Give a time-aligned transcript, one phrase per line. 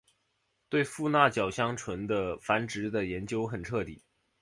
[0.67, 4.01] 对富纳角箱鲀的繁殖的研究很彻底。